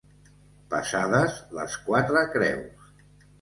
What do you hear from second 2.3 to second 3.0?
creus.